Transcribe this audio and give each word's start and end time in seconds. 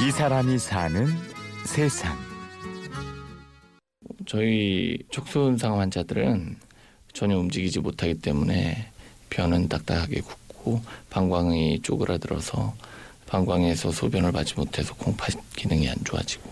이 0.00 0.12
사람이 0.12 0.60
사는 0.60 1.08
세상. 1.66 2.16
저희 4.26 4.96
척수손상 5.10 5.80
환자들은 5.80 6.56
전혀 7.12 7.36
움직이지 7.36 7.80
못하기 7.80 8.20
때문에 8.20 8.92
변은 9.28 9.68
딱딱하게 9.68 10.20
굳고 10.20 10.82
방광이 11.10 11.82
쪼그라들어서 11.82 12.74
방광에서 13.26 13.90
소변을 13.90 14.30
받지 14.30 14.54
못해서 14.54 14.94
콩팥 14.94 15.32
기능이 15.56 15.88
안 15.88 15.96
좋아지고 16.04 16.48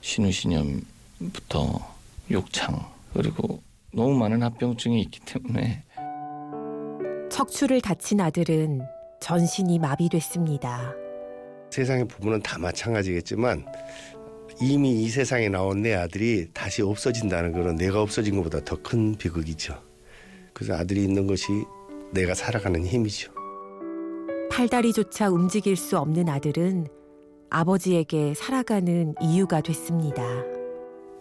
신우신염부터 0.00 1.94
욕창 2.32 2.84
그리고 3.14 3.62
너무 3.92 4.18
많은 4.18 4.42
합병증이 4.42 5.00
있기 5.02 5.20
때문에 5.20 5.84
척추를 7.30 7.80
다친 7.80 8.20
아들은 8.20 8.82
전신이 9.20 9.78
마비됐습니다. 9.78 10.99
세상의 11.70 12.06
부모는 12.08 12.42
다 12.42 12.58
마찬가지겠지만 12.58 13.64
이미 14.60 15.02
이 15.02 15.08
세상에 15.08 15.48
나온 15.48 15.82
내 15.82 15.94
아들이 15.94 16.48
다시 16.52 16.82
없어진다는 16.82 17.52
거는 17.52 17.76
내가 17.76 18.02
없어진 18.02 18.36
것보다 18.36 18.62
더 18.64 18.76
큰 18.82 19.14
비극이죠. 19.16 19.80
그래서 20.52 20.74
아들이 20.74 21.04
있는 21.04 21.26
것이 21.26 21.46
내가 22.12 22.34
살아가는 22.34 22.84
힘이죠. 22.84 23.32
팔다리조차 24.50 25.30
움직일 25.30 25.76
수 25.76 25.96
없는 25.96 26.28
아들은 26.28 26.88
아버지에게 27.50 28.34
살아가는 28.34 29.14
이유가 29.22 29.60
됐습니다. 29.60 30.22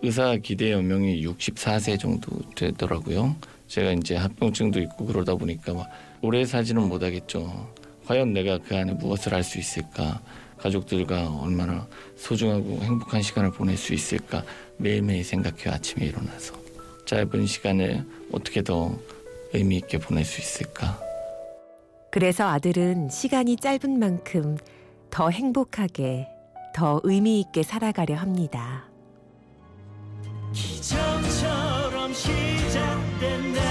의사 0.02 0.36
기대 0.38 0.72
연명이 0.72 1.26
64세 1.26 2.00
정도 2.00 2.32
되더라고요. 2.56 3.36
제가 3.68 3.92
이제 3.94 4.16
합병증도 4.16 4.80
있고 4.82 5.06
그러다 5.06 5.36
보니까 5.36 5.74
막 5.74 5.88
오래 6.22 6.44
사지는 6.44 6.88
못하겠죠. 6.90 7.72
과연 8.10 8.34
내가 8.34 8.58
그 8.58 8.76
안에 8.76 8.94
무엇을 8.94 9.36
할 9.36 9.44
수 9.44 9.60
있을까? 9.60 10.20
가족들과 10.58 11.30
얼마나 11.42 11.88
소중하고 12.18 12.80
행복한 12.82 13.22
시간을 13.22 13.52
보낼 13.52 13.78
수 13.78 13.94
있을까? 13.94 14.44
매일매일 14.78 15.24
생각해요. 15.24 15.76
아침에 15.76 16.08
일어나서. 16.08 16.56
짧은 17.06 17.46
시간을 17.46 18.04
어떻게 18.32 18.64
더 18.64 18.98
의미 19.54 19.78
있게 19.78 20.00
보낼 20.00 20.26
수 20.26 20.42
있을까? 20.42 21.00
그래서 22.10 22.48
아들은 22.48 23.10
시간이 23.10 23.58
짧은 23.58 24.00
만큼 24.00 24.58
더 25.12 25.30
행복하게, 25.30 26.28
더 26.74 27.00
의미 27.04 27.40
있게 27.42 27.62
살아가려 27.62 28.16
합니다. 28.16 28.90
기적처럼 30.52 32.12
시작된 32.12 33.54
나 33.54 33.69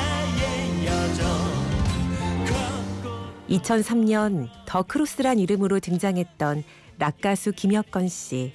2003년 3.48 4.48
더 4.66 4.82
크로스란 4.82 5.38
이름으로 5.38 5.80
등장했던 5.80 6.64
락 6.98 7.20
가수 7.20 7.52
김혁건 7.52 8.08
씨. 8.08 8.52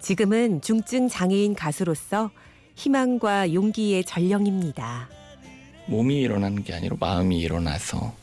지금은 0.00 0.60
중증 0.60 1.08
장애인 1.08 1.54
가수로서 1.54 2.30
희망과 2.74 3.54
용기의 3.54 4.04
전령입니다. 4.04 5.08
몸이 5.86 6.20
일어나는 6.20 6.64
게 6.64 6.74
아니라 6.74 6.96
마음이 6.98 7.38
일어나서 7.38 8.14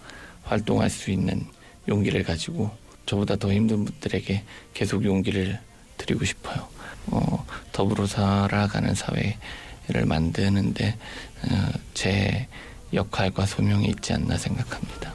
활동할 0.44 0.90
수 0.90 1.12
있는 1.12 1.46
용기를 1.88 2.24
가지고 2.24 2.70
저보다 3.06 3.36
더 3.38 3.52
힘든 3.52 3.86
분들에게 3.86 4.44
계속 4.74 5.04
용기를 5.04 5.60
드리고 5.98 6.26
싶어요. 6.26 6.68
어, 7.08 7.46
더불어 7.72 8.06
살아가는 8.06 8.94
사회를 8.94 10.06
만드는데 10.06 10.90
어, 10.90 11.72
제 11.94 12.48
역할과 12.94 13.46
소명이 13.46 13.88
있지 13.88 14.14
않나 14.14 14.38
생각합니다. 14.38 15.09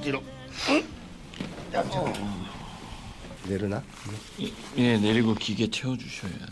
뒤로. 0.00 0.22
내려놔. 3.48 3.82
예, 4.76 4.98
내리고 4.98 5.34
기계 5.34 5.70
채워주셔야 5.70 6.32
돼요. 6.32 6.46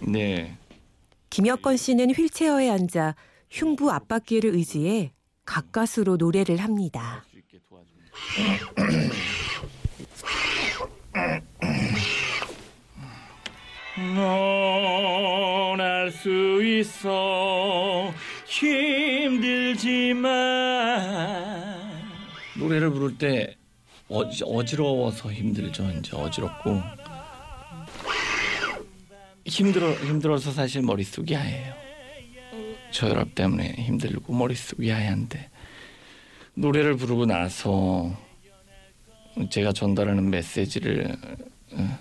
네. 0.00 0.56
김혁건 1.30 1.76
씨는 1.76 2.10
휠체어에 2.12 2.70
앉아 2.70 3.14
흉부 3.50 3.90
앞바퀴를 3.90 4.54
의지해 4.54 5.12
가까스로 5.44 6.16
노래를 6.16 6.56
합니다. 6.58 7.24
수 7.30 7.36
있게 7.38 7.58
도와줍니다. 7.68 8.12
넌알수 15.76 16.62
있어 16.64 18.12
힘들지만 18.46 19.86
노래를 22.66 22.90
부를 22.90 23.16
때 23.16 23.56
어지, 24.08 24.42
어지러워서 24.44 25.32
힘들죠. 25.32 25.88
이제 25.98 26.16
어지럽고. 26.16 26.82
힘들어 29.44 29.92
힘들어서 29.92 30.50
사실 30.50 30.82
머릿속이 30.82 31.34
하얘요. 31.34 31.74
저혈압 32.90 33.34
때문에 33.36 33.74
힘들고 33.78 34.32
머릿속이 34.32 34.90
하얀데. 34.90 35.48
노래를 36.54 36.96
부르고 36.96 37.26
나서 37.26 38.12
제가 39.50 39.72
전달하는 39.72 40.30
메시지를 40.30 41.16
어, 41.72 41.98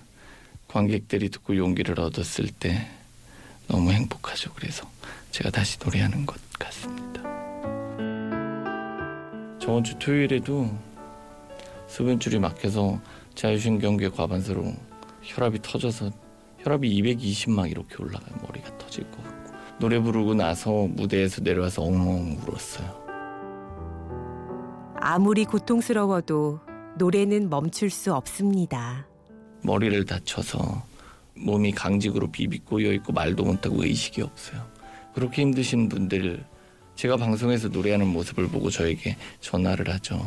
관객들이 0.68 1.30
듣고 1.30 1.58
용기를 1.58 2.00
얻었을 2.00 2.48
때 2.48 2.88
너무 3.68 3.92
행복하죠. 3.92 4.52
그래서 4.54 4.90
제가 5.32 5.52
다시 5.52 5.78
노래하는 5.84 6.26
것 6.26 6.45
저번 9.66 9.84
주 9.84 9.98
토요일에도 9.98 10.70
수분줄이 11.88 12.38
막혀서 12.38 13.02
자율신경계 13.34 14.10
과반수로 14.10 14.72
혈압이 15.24 15.64
터져서 15.64 16.12
혈압이 16.60 17.02
220막 17.02 17.72
이렇게 17.72 17.96
올라가요. 18.00 18.36
머리가 18.46 18.78
터질 18.78 19.10
것 19.10 19.24
같고 19.24 19.54
노래 19.80 20.00
부르고 20.00 20.36
나서 20.36 20.86
무대에서 20.86 21.42
내려와서 21.42 21.82
엉엉 21.82 22.38
울었어요. 22.44 23.06
아무리 24.98 25.46
고통스러워도 25.46 26.60
노래는 27.00 27.50
멈출 27.50 27.90
수 27.90 28.14
없습니다. 28.14 29.08
머리를 29.64 30.06
다쳐서 30.06 30.84
몸이 31.38 31.72
강직으로 31.72 32.30
비비꼬여 32.30 32.94
있고 32.94 33.14
말도 33.14 33.44
못하고 33.44 33.84
의식이 33.84 34.22
없어요. 34.22 34.62
그렇게 35.16 35.42
힘드신 35.42 35.90
분들 35.90 36.46
제가 36.96 37.18
방송에서 37.18 37.68
노래하는 37.68 38.08
모습을 38.08 38.48
보고 38.48 38.70
저에게 38.70 39.18
전화를 39.42 39.90
하죠. 39.94 40.22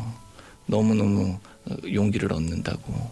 너무너무 0.67 1.39
어, 1.71 1.75
용기를 1.91 2.33
얻는다고 2.33 3.11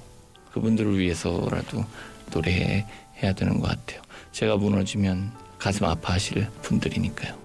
그분들을 0.53 0.99
위해서라도 0.99 1.85
노래해야 2.33 3.33
되는 3.35 3.61
것 3.61 3.69
같아요. 3.69 4.03
제가 4.33 4.57
무너지면 4.57 5.33
가슴 5.59 5.87
아파하실 5.87 6.49
분들이니까요. 6.63 7.37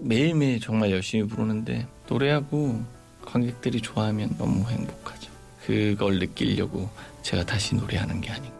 매일매일 0.00 0.60
정말 0.60 0.92
열심히 0.92 1.26
부르는데 1.26 1.86
노래하고 2.08 2.80
관객들이 3.24 3.80
좋아하면 3.80 4.36
너무 4.38 4.68
행복하죠. 4.70 5.30
그걸 5.66 6.20
느끼려고 6.20 6.88
제가 7.22 7.44
다시 7.44 7.74
노래하는 7.74 8.20
게 8.20 8.30
아닌가. 8.30 8.58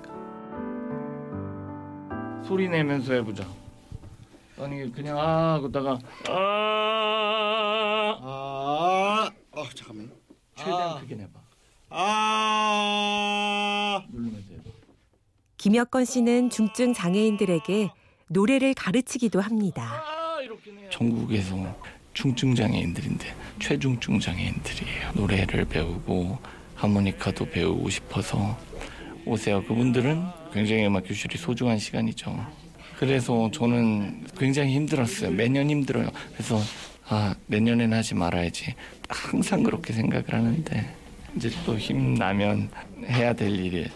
소리 2.47 2.69
내면서 2.69 3.13
해보자. 3.15 3.47
아니 4.61 4.91
그냥 4.93 5.19
아 5.19 5.59
그러다가 5.61 5.99
아 6.29 8.19
아, 8.21 9.31
어 9.53 9.65
잠깐만요. 9.75 10.09
최대한 10.57 10.97
아. 10.97 11.01
크게 11.01 11.15
내봐. 11.15 11.31
아, 11.91 14.03
누르면서 14.11 14.53
해봐. 14.53 14.63
김혁건 15.57 16.05
씨는 16.05 16.51
중증 16.51 16.93
장애인들에게 16.95 17.91
노래를 18.29 18.75
가르치기도 18.75 19.41
합니다. 19.41 20.03
아 20.05 20.41
이렇게 20.43 20.73
내. 20.73 20.89
전국에서 20.91 21.57
중증 22.15 22.55
장애인들인데 22.55 23.35
최중증 23.61 24.19
장애인들이에요. 24.21 25.13
노래를 25.15 25.65
배우고 25.67 26.39
하모니카도 26.75 27.47
배우고 27.51 27.89
싶어서 27.91 28.57
오세요. 29.25 29.63
그분들은 29.65 30.25
굉장히 30.53 30.87
음악 30.87 31.05
교실이 31.07 31.39
소중한 31.39 31.79
시간이죠. 31.79 32.35
그래서 32.99 33.49
저는 33.53 34.25
굉장히 34.37 34.75
힘들었어요. 34.75 35.31
매년 35.31 35.71
힘들어요. 35.71 36.09
그래서 36.33 36.59
아 37.09 37.35
내년엔 37.47 37.93
하지 37.93 38.17
말아야지. 38.17 38.75
항상 39.09 39.63
그렇게 39.63 39.93
생각을 39.93 40.33
하는데 40.33 40.95
이제 41.37 41.49
또 41.65 41.79
힘나면 41.79 42.69
해야 43.05 43.33
될 43.33 43.51
일이 43.51 43.87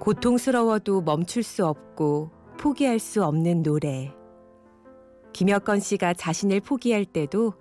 고통스러워도 0.00 1.00
멈출 1.00 1.42
수 1.42 1.66
없고 1.66 2.30
포기할 2.58 2.98
수 2.98 3.24
없는 3.24 3.62
노래. 3.62 4.12
김혁건 5.32 5.80
씨가 5.80 6.14
자신을 6.14 6.60
포기할 6.60 7.06
때도 7.06 7.54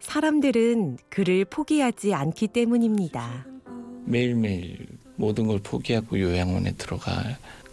사람들은 0.00 0.98
그를 1.08 1.44
포기하지 1.44 2.14
않기 2.14 2.48
때문입니다. 2.48 3.44
매일매일 4.04 4.86
모든 5.16 5.46
걸 5.48 5.58
포기하고 5.62 6.18
요양원에 6.18 6.72
들어 6.72 6.96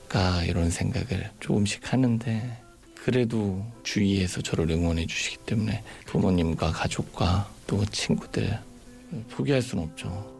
갈까 0.10 0.44
이런 0.44 0.70
생각을 0.70 1.30
조금씩 1.40 1.94
하는데 1.94 2.58
그래도 2.96 3.64
주위에서 3.84 4.42
저를 4.42 4.70
응원해 4.72 5.06
주시기 5.06 5.38
때문에 5.46 5.84
부모님과 6.06 6.72
가족과 6.72 7.50
또 7.66 7.86
친구들 7.86 8.60
포기할 9.32 9.62
수는 9.62 9.86
없죠. 9.86 10.36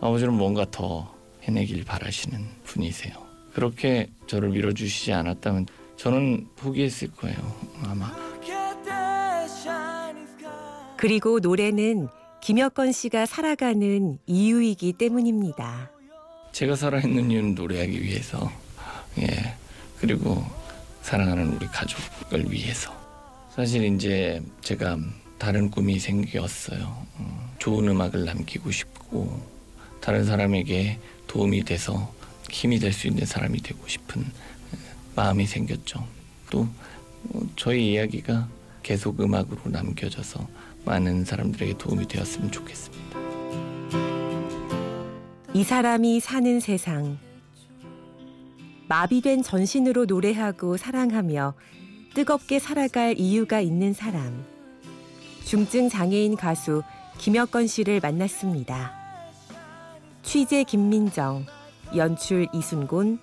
아버지는 0.00 0.32
뭔가 0.34 0.64
더 0.70 1.14
해내길 1.42 1.84
바라시는 1.84 2.46
분이세요. 2.64 3.14
그렇게 3.52 4.08
저를 4.26 4.50
밀어주시지 4.50 5.12
않았다면 5.12 5.66
저는 5.96 6.48
포기했을 6.56 7.10
거예요. 7.12 7.36
아마. 7.84 8.14
그리고 10.96 11.40
노래는 11.40 12.08
김혁건 12.40 12.92
씨가 12.92 13.26
살아가는 13.26 14.18
이유이기 14.26 14.94
때문입니다. 14.94 15.95
제가 16.56 16.74
살아있는 16.74 17.30
이유는 17.30 17.54
노래하기 17.54 18.02
위해서, 18.02 18.50
예. 19.18 19.54
그리고 20.00 20.42
사랑하는 21.02 21.52
우리 21.52 21.66
가족을 21.66 22.50
위해서. 22.50 22.96
사실 23.54 23.84
이제 23.84 24.40
제가 24.62 24.96
다른 25.36 25.70
꿈이 25.70 25.98
생겼어요. 25.98 27.06
음, 27.20 27.38
좋은 27.58 27.86
음악을 27.86 28.24
남기고 28.24 28.70
싶고, 28.70 29.38
다른 30.00 30.24
사람에게 30.24 30.98
도움이 31.26 31.62
돼서 31.64 32.10
힘이 32.50 32.78
될 32.78 32.94
수 32.94 33.06
있는 33.06 33.26
사람이 33.26 33.60
되고 33.60 33.86
싶은 33.86 34.22
예, 34.22 34.78
마음이 35.14 35.46
생겼죠. 35.46 36.08
또 36.48 36.66
어, 37.34 37.40
저희 37.56 37.92
이야기가 37.92 38.48
계속 38.82 39.20
음악으로 39.20 39.60
남겨져서 39.66 40.48
많은 40.86 41.26
사람들에게 41.26 41.76
도움이 41.76 42.08
되었으면 42.08 42.50
좋겠습니다. 42.50 43.25
이 45.56 45.64
사람이 45.64 46.20
사는 46.20 46.60
세상. 46.60 47.16
마비된 48.88 49.42
전신으로 49.42 50.04
노래하고 50.04 50.76
사랑하며 50.76 51.54
뜨겁게 52.12 52.58
살아갈 52.58 53.18
이유가 53.18 53.60
있는 53.60 53.94
사람. 53.94 54.44
중증 55.46 55.88
장애인 55.88 56.36
가수 56.36 56.82
김혁건 57.16 57.68
씨를 57.68 58.00
만났습니다. 58.00 58.92
취재 60.22 60.62
김민정, 60.62 61.46
연출 61.96 62.46
이순곤, 62.52 63.18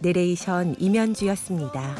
내레이션 0.00 0.76
임현주였습니다. 0.78 1.96